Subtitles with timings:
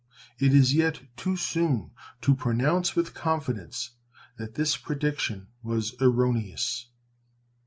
[0.39, 1.91] It is yet too soon
[2.21, 3.91] to pronounce with confidence
[4.39, 6.87] that this prediction was erroneous.